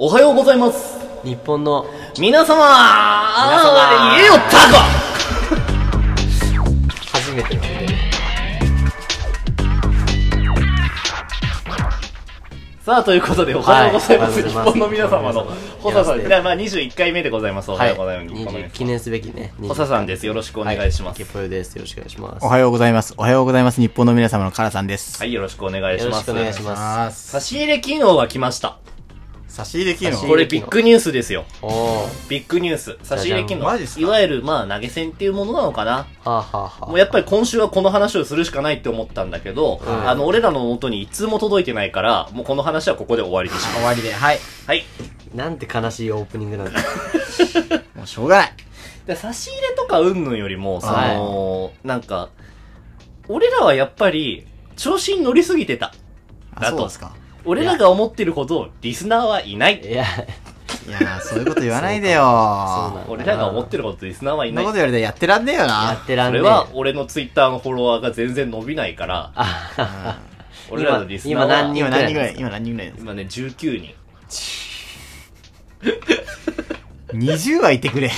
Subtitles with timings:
[0.00, 0.96] おはようございます。
[1.24, 1.84] 日本の
[2.20, 4.68] 皆様皆様言えよ、タ
[7.12, 7.94] 初めてなんで
[12.78, 14.40] コさあ、ということで、おはようございます。
[14.40, 15.48] はい日本の皆様の、
[15.80, 16.18] ホサさん。
[16.18, 17.72] やらせてじゃあ、まあ、21回目でございます。
[17.72, 18.36] おはようございます。
[18.36, 19.66] 日本の皆20記念すべきね様。
[19.66, 20.24] ホサさんです。
[20.26, 21.18] よろしくお願いします。
[21.18, 23.14] ゲポヨですよろしくお願いしますおはようございます。
[23.16, 23.80] おはようございます。
[23.80, 25.18] 日本の皆様のカラさんです。
[25.18, 26.04] はい、よろしくお願いします。
[26.04, 28.77] よろしくお願いします差し入れ機能が来ました。
[29.58, 31.44] 差し入れ機能これビッグニュースですよ。
[31.62, 32.96] おービッグニュース。
[33.02, 33.64] 差し入れ機能。
[33.64, 34.00] マジっすか？
[34.00, 35.92] いわゆる、まあ、投げ銭っていうものなのかな。
[35.92, 43.74] はあ、はあはあ、もうやっぱり今週はこの話をするしかないって思ったんだけど、うんあの、俺らの元に一通も届いてないから、もうこの話はここで終わりにします。
[43.78, 44.12] 終わりで。
[44.12, 44.38] はい。
[44.68, 44.84] はい。
[45.34, 46.78] なんて悲しいオープニングなんだ
[47.96, 48.52] もうしょうがない。
[49.08, 52.28] で差し入れとかうんぬんよりも、その、なんか、
[53.28, 54.46] 俺らはやっぱり、
[54.76, 55.92] 調子に乗りすぎてた。
[56.54, 57.12] あ、だとそうですか？
[57.48, 59.80] 俺らが思ってるほど、リスナーはいない。
[59.80, 60.04] いや
[60.86, 62.94] いやー、そういうこと言わないでよそうー。
[62.94, 64.74] なん俺らが思ってるほどリスナーはいないそんなこと。
[64.74, 66.04] 言われてやってらんねえよやなっ。
[66.04, 70.18] てらんねえそれは、俺のツイッターのフォロワーが全然伸びないから、あはは
[70.70, 73.94] 俺らのリスナーは、今何人今何人ぐらい今何人ぐらいです今ね、19人。
[77.14, 78.10] ?20 はいてくれ。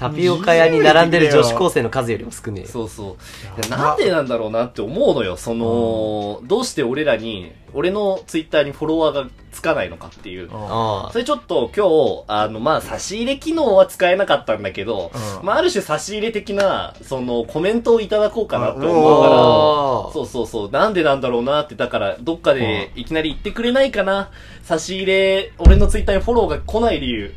[0.00, 3.18] タピオカ屋に並んでる女子高生の数よりも少ねえよそうそ
[3.66, 3.70] う。
[3.70, 5.36] なんでなんだろうなって思うのよ。
[5.36, 10.48] その、どうして俺らに、俺のツイッターにフォロワーがつかないのかっていう。
[10.50, 24.30] あそれちょっと今日、あの、まあ、差し入れ機能は使えなかったんだけど、うんまあ、ある種差し入れ的な、その、コメントをいただこうかなって思うおから、ーそうそうそう、なんでなんだろうなって、だから、どっかでいきなり言ってくれないかな、
[24.62, 27.34] 差し入れ、俺のツイッターにフォローが来ない理由。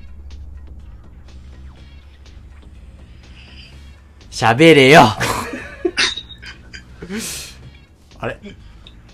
[4.33, 5.01] 喋れよ
[8.19, 8.39] あれ？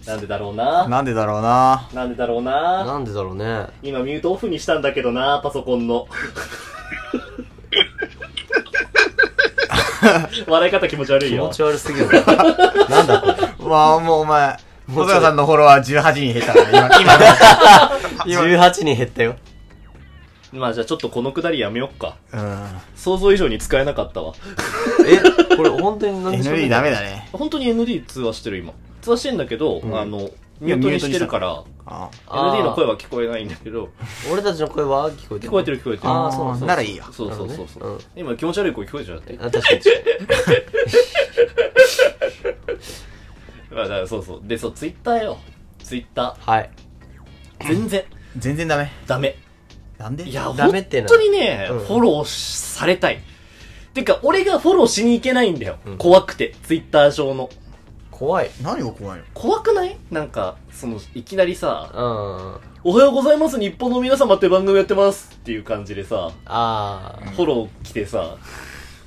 [0.06, 0.88] なんでだろうな？
[0.88, 1.90] なんでだろうな？
[1.94, 2.86] なんでだろうな？
[2.86, 3.68] なんでだろうね？
[3.84, 6.08] 今ミュートオフにしたんだけどな、パソコンの。
[10.48, 11.54] 笑い方気持ち悪いよ気持。
[11.56, 12.22] ち悪すぎるな
[12.88, 13.36] なんだこれ？
[13.70, 14.58] まあ、もうお前、
[14.88, 16.90] もう小坂さんのフォロワー18人減ったから、今。
[18.26, 19.36] 今 18人減ったよ
[20.52, 22.18] まあじゃあちょっとこのくだりやめよっか。
[22.34, 22.68] うん。
[22.96, 24.34] 想像以上に使えなかったわ。
[25.06, 27.30] えこれ本当に何でしょう？ND ダメだね。
[27.32, 28.74] 本当に ND 通話してる今。
[29.02, 30.30] 通話してんだけど、んあの、
[30.60, 33.90] ミュートにしてるから、ああー ND の声は聞こえないんだけど、
[34.32, 36.10] 俺たちの声は聞こえてる聞こえてる聞こえてる。
[36.10, 37.04] あーそうそうならいいよ。
[37.12, 39.38] そうそうそうそう、なるほどね今気持ち悪い声聞こえちゃって。
[39.40, 40.02] あ確かに確か
[43.76, 44.42] まあだからそうそう。
[44.44, 45.38] で、そう、ツイッターよ。
[45.84, 47.68] ツイッタにはいー。
[47.68, 48.04] 全然、
[48.38, 48.92] 全然ダメ。
[49.08, 49.38] ダメ。
[50.00, 50.28] なんで？
[50.28, 51.80] いや、ダメってな本当にね、うん。
[51.80, 53.20] フォローされたい。
[53.94, 55.78] てか、俺がフォローしに行けないんだよ。
[55.86, 55.98] うん。
[55.98, 57.50] 怖くて、ツイッター上の。
[58.10, 58.50] 怖い。
[58.64, 59.26] 何が怖いの？
[59.34, 59.98] 怖くない？
[60.10, 62.92] なんか、その、いきなりさ、うん。
[62.92, 68.38] おはようございます、日本の皆様って番組やってますっていう感じでさ、あフォロー来てさ、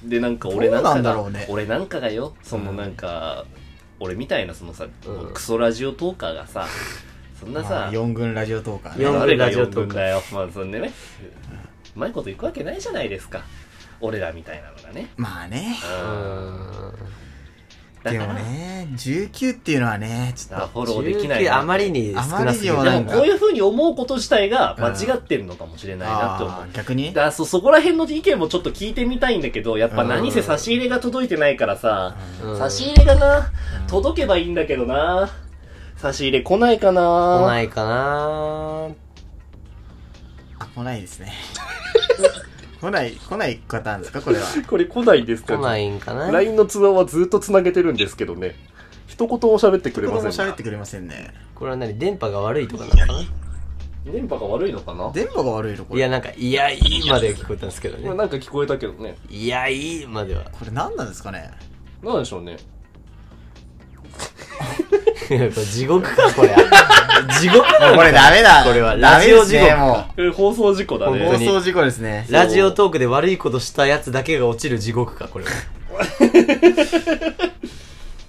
[0.05, 1.47] で、なんか俺なんどうなかが、んだろうね。
[1.49, 2.77] 俺なんかがよ、そのうん。
[2.77, 3.47] なんか、
[3.99, 5.33] 俺みたいなそのさ、うん。
[5.33, 6.67] クソラジオトーカーがさ、
[7.43, 9.05] そんなまさあ、、4軍ラジオトーカーね。
[9.05, 10.23] 四誰が4ラジオトーカーよ。
[10.33, 10.93] まあ、そんでね、
[11.97, 13.43] うまいこといくわけないじゃないですか。
[14.01, 15.09] 俺らみたいなのがね。
[15.17, 15.77] まあね。
[16.05, 16.93] ううんん
[18.03, 20.67] でもだから、ね、19っていうのはね、ちょっと。
[20.69, 26.67] フォローできないな19あまりに少なすぎるあまりにもなんかでもこういう風に思うこと自体が間違ってるのかもしれないなって思うあ。
[26.67, 27.13] ー逆に？
[27.13, 33.53] だそ、そこら辺の意見もちょっと聞いてみたいんだけど、やっぱ何せ差し入れが届いてないからさ、うん差し入れがな、
[33.87, 35.31] 届けばいいんだけどな。
[36.03, 37.01] 差し入れ来ないかな
[37.45, 38.89] 来ないかな
[40.59, 41.33] あ、来ないですね。
[42.83, 44.47] 来ない、来ない方なんですかこれは？
[44.67, 48.57] これ来ないんです来ないんかな LINE の通話はずっと繋げてるんですけどね。
[49.07, 50.31] 一言も喋ってくれません。
[50.49, 51.33] 喋ってくれませんね。
[51.55, 53.25] これは何電波が悪いとかなのかな
[54.05, 55.13] 電波が悪いのかな？
[55.13, 56.01] 電波が悪いのこれ。
[56.01, 58.13] いや、なんか、いや、いいまでは聞こえたんですけどね。
[58.13, 59.17] なんか聞こえたけどね。
[59.31, 60.43] いや、いいまでは。
[60.51, 61.53] これ何なんですかね？
[62.03, 62.57] なんでしょうね。
[65.73, 66.55] 地獄か、これ。
[67.41, 68.65] 地獄これダメだ。
[68.65, 71.17] これはラジオ地獄ね、もこれ放送事故だう。
[71.17, 71.27] ね。
[71.27, 72.27] 放送事故ですね。
[72.31, 75.51] ラジオトークで悪いことしたやつだけが落ちる地獄か、これは。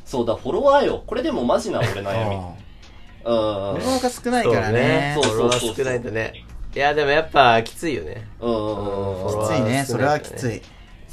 [0.06, 1.04] そうだ、フォロワーよ。
[1.08, 2.36] これでもマジな俺悩み。
[2.36, 3.26] うんうん。
[3.26, 5.18] フォロワーが少ないからね。
[5.22, 6.46] そうフォロワー少ないとね。
[6.76, 8.28] いや、でもやっぱ、きついよね。
[8.40, 9.86] うんうんうんきついね。
[9.88, 10.62] それはきつい。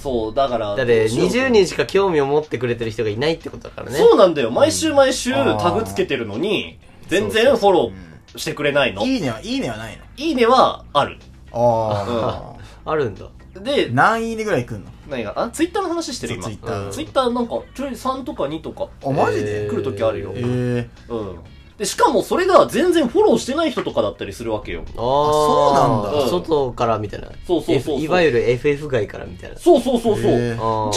[0.02, 0.74] そう、だから。
[0.74, 3.98] だって、どうしよう20人しか興味を持ってくれてる人がいないってことだからね。
[3.98, 4.50] そうなんだよ。
[4.50, 9.04] 毎週毎週タグつけてるのに、全然フォローしてくれないの。
[9.04, 10.04] いいいねは、いいねはないの？
[10.16, 11.18] いねはある。
[11.52, 12.54] あ
[12.84, 13.26] あるんだ。
[13.60, 14.90] であ。、何いいねぐらい来んの？
[15.08, 16.44] 何が、あ、ツイッターの話してる今。
[16.44, 16.88] ツイッター。
[16.90, 18.88] ツイッターなんか、ちょい3とか2とか。
[19.04, 19.68] あ、マジで？
[19.68, 20.32] 来る時あるよ。
[20.36, 21.12] ええ。
[21.12, 21.38] うん。
[21.80, 24.82] で、しかもそれが全然フォローしてない人とかだったりするわけよ。
[24.88, 27.28] ああ、そうなんだ外からみたいな。
[27.46, 29.56] そうそうそうそう F- いわゆる FF 外からみたいな。
[29.58, 30.30] そうそうそうそう。
[30.30, 30.30] じ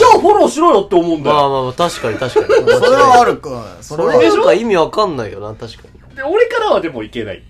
[0.04, 1.36] ゃあフォローしろよって思うんだよ。
[1.36, 2.70] まあまあまあ、確かに確かに。
[2.70, 3.76] それはあるか。
[3.80, 4.34] そそれれは。
[4.36, 6.16] なんか意味わかんないよな、確かに。
[6.16, 7.42] で、俺からはでもいけない。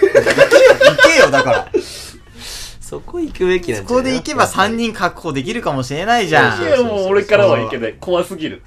[0.00, 1.68] 行けよ、だから。
[2.80, 4.02] そこ行くべきなんそじゃない？
[4.02, 6.62] こで行けば3人確保できるかもしれないじゃん。
[6.62, 7.94] いや、もう俺からはいけない。
[8.00, 8.62] 怖すぎる。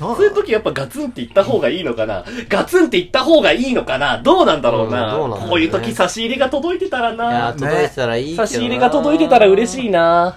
[0.00, 2.24] なそういう時やっぱガツンって言った方がいいのかな？
[2.48, 4.18] ガツンって言った方がいいのかな？
[4.18, 5.50] どうなんだろうな、うんどうなね。
[5.50, 8.48] こういう時差し入れが届いてたらいや届いてたらいいけどな。
[8.48, 10.36] 差し入れが届いてたら嬉しいな。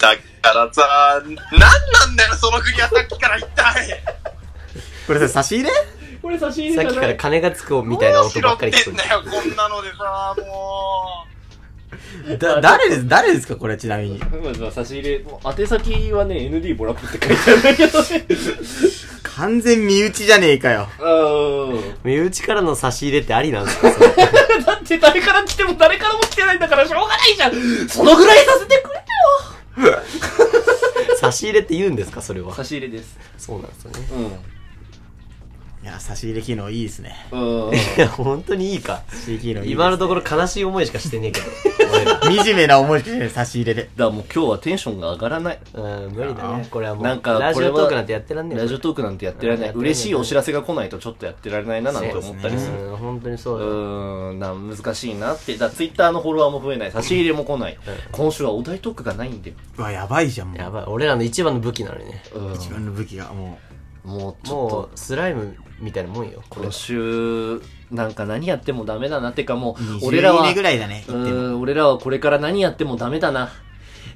[0.00, 0.82] だからさ、
[1.22, 1.40] なんな
[2.06, 4.02] んだよ、その振りはさっきから一体。
[5.06, 5.70] これさ、差し入れ？
[6.22, 11.26] これ差し入れさっきから金がつくみたいな音ばってかり聞こんだよ、こんなのでさ、も
[12.38, 14.18] だ、誰です、誰ですかこれちなみに。
[14.18, 18.26] まあ差し入れ、もう宛先はね、ND ボラップって書いてあるんだけどね。
[19.22, 20.88] 完全身内じゃねえかよ。
[21.00, 21.76] うん。
[21.76, 21.94] え。
[22.04, 23.90] 身内からの差し入れってありなんですか
[24.64, 28.82] だって誰から来ても誰からも来てないんだからしょうがないじゃんそのぐらいさせて
[29.76, 29.98] くれよ
[31.18, 32.54] 差し入れって言うんですかそれは。
[32.54, 33.18] 差し入れです。
[33.38, 34.38] そうなんですよね。
[35.84, 37.14] いや、 差し入れ機能いいですね。
[37.30, 37.68] うん。
[37.68, 37.74] うん。
[37.74, 39.02] いや、本当にいいか。
[39.28, 41.46] いいですね今のところ悲しい思いしかしてねえけど。
[41.94, 43.82] 俺ら惨めな思いしかしない、差し入れで。
[43.82, 45.58] だからもう今日はテンションが上がらない。
[45.74, 46.66] うん、無理だね。
[46.70, 47.04] これはもう。
[47.04, 49.70] なんかラジオトークなんてやってらんねえよラジオトークなんてやってられない。
[49.70, 52.90] うん嬉しいお知らせが来ないとちょっとやってられないななんて思ったりする。
[52.90, 53.60] うん、本当にそうう
[54.40, 55.56] だん、な、難しいなって。
[55.58, 56.92] だツイッターのフォロワーも増えない。
[56.92, 57.78] 差し入れも来ない。
[58.12, 59.56] 今週はお題トークがないんだよ。
[59.76, 60.58] うわ、やばいじゃん、もう。
[60.58, 60.84] やばい。
[60.86, 62.22] 俺らの一番の武器なのにね。
[62.34, 62.50] うん。
[62.52, 63.58] 自分の武器が、も
[64.04, 66.42] もうちょっもと、う、スライムみたいなもんよ。
[66.48, 66.72] これ今。
[66.72, 67.60] 週、
[67.90, 69.30] なんか何やってもダメだな。
[69.30, 70.44] ってかもう、う、20俺らは、
[71.58, 73.50] 俺らはこれから何やってもダメだな。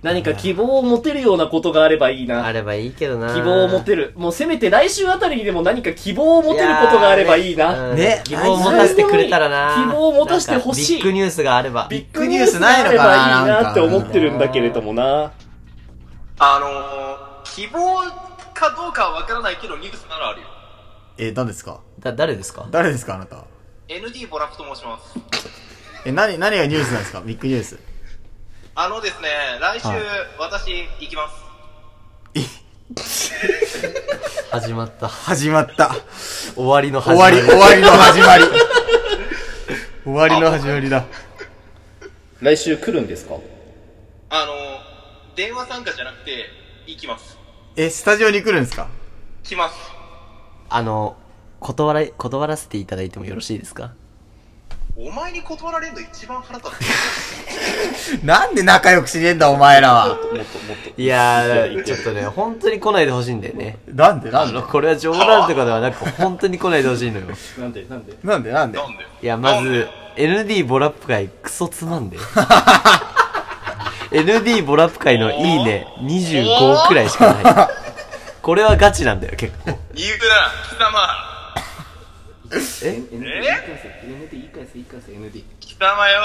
[0.02, 2.46] 何か希望を持てるようなことがあればいいな。
[2.46, 3.34] あればいいけどな。
[3.34, 4.12] 希望を持てる。
[4.16, 7.90] もうせめて来週あたりにでも何か希望を持てることがあればいいな。
[7.90, 9.84] うんね希望を持たせてくれたらな。
[9.90, 11.88] 希望を持たせてほしいビッグニュースがあれば。
[11.90, 15.24] ビッグニュースがあればいいなって思ってるんだけれどもな。
[15.24, 15.32] う。
[16.38, 17.96] あのー、希望
[18.54, 20.57] かどうかはわからないけど、ニュースならあるよ。
[21.18, 21.80] え、何ですか？
[21.98, 22.68] だ、誰ですか？
[22.70, 23.44] 誰ですかあなた
[23.88, 25.18] ？ND ボラップと申します。
[26.04, 27.20] え、何、何がニュースなんですか？
[27.22, 27.78] ビッグニュース。
[28.74, 29.28] あのですね、
[29.60, 29.98] 来週、はい
[30.38, 30.70] 私、
[31.00, 31.48] 行きます。
[34.50, 35.08] 始まった。
[35.08, 35.94] 始まった。
[36.54, 37.40] 終わりの始まり。
[37.42, 38.44] 終わり、終わりの始まり。
[40.04, 41.04] 終わりの始まりだ。
[42.40, 43.34] 来週来るんですか？
[44.30, 46.46] あのー、電話参加じゃなくて、
[46.86, 47.36] 行きます。
[47.76, 48.88] え、スタジオに来るんですか？
[49.42, 49.74] 来ます。
[50.70, 51.16] あの、
[51.60, 53.92] 断ら、断らせていただいてもよろしいですか？
[55.00, 56.70] お前に断られるの一番腹立
[58.18, 58.18] つ。
[58.26, 60.08] なんで仲良くしねえんだ、お前らは。
[60.08, 60.42] もっともっ
[60.96, 61.00] と。
[61.00, 63.78] いやー、ちょっとね、本当に来ないでほしいんだよね。
[63.86, 64.60] なんでなんで？
[64.60, 67.26] これは冗談とかではなく、本当に来ないでほしいのよ。
[67.58, 68.16] なんでなんで？
[68.24, 68.78] なんでなんで？
[68.78, 69.04] なんで？
[69.22, 69.86] いや、まず、
[70.16, 72.18] ND ボラップ会クソつまんで。
[74.10, 77.68] ND ボラップ会のいいね25くらいしかない。
[78.48, 79.78] これはガチなんだよ、結構。
[79.92, 81.04] 言うな、貴様。
[82.50, 85.44] え ?ND 言い返せ、ND 言い返せ、言い返せ、ND。
[85.60, 86.22] 貴様よ。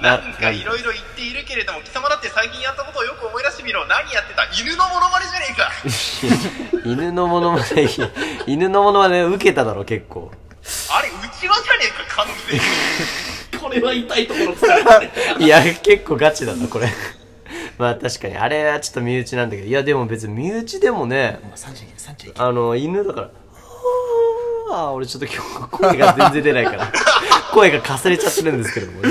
[0.00, 3.84] ななんかいろいろ言っているけれども、貴様だって最近やったことをよく思い出してみろ。
[3.88, 4.44] 何やってた？
[4.54, 6.78] 犬のモノマネじゃねえか。
[6.86, 7.88] 犬のものまね、
[8.46, 10.30] 犬のものまね受けただろ、結構。
[10.94, 12.62] あれ、うちわじゃねえか、完全に。
[13.60, 15.10] これは痛いところ疲れたね。
[15.40, 16.88] いや、結構ガチだな、これ。
[17.78, 21.38] まあ確かに、あれはちょっと身内なんだけど、いやでも別に身内でもね、
[22.36, 23.30] あの、犬だから、
[24.70, 26.92] あー俺ちょっと今日声が全然出ないから、
[27.54, 29.02] 声がかすれちゃってるんですけれども。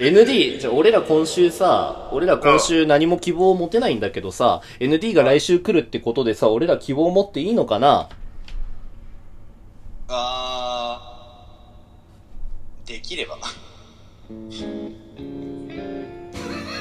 [0.00, 8.08] ND、じゃあ俺ら今週さ、俺ら今週何も希望を持てないんだけどさ、ND が来週来るってことでさ、俺ら希望を持っていいのかな？
[10.06, 13.38] あー、できれば。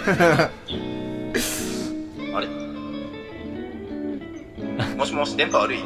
[0.08, 0.50] あ
[2.40, 2.48] れ？
[4.96, 5.80] もしもし、電波悪い？